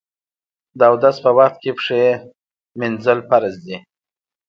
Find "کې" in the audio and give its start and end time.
1.63-1.71